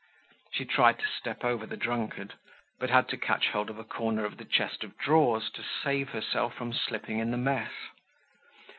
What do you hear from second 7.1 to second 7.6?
in the